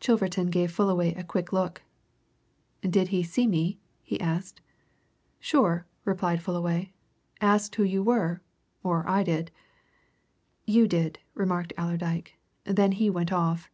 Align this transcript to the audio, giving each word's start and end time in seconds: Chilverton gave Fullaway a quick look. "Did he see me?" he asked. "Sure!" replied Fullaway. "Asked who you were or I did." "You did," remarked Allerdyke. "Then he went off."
Chilverton 0.00 0.48
gave 0.48 0.72
Fullaway 0.72 1.12
a 1.16 1.22
quick 1.22 1.52
look. 1.52 1.82
"Did 2.80 3.08
he 3.08 3.22
see 3.22 3.46
me?" 3.46 3.78
he 4.02 4.18
asked. 4.18 4.62
"Sure!" 5.38 5.84
replied 6.06 6.40
Fullaway. 6.40 6.94
"Asked 7.42 7.74
who 7.74 7.84
you 7.84 8.02
were 8.02 8.40
or 8.82 9.06
I 9.06 9.22
did." 9.22 9.50
"You 10.64 10.88
did," 10.88 11.18
remarked 11.34 11.74
Allerdyke. 11.76 12.38
"Then 12.64 12.92
he 12.92 13.10
went 13.10 13.34
off." 13.34 13.68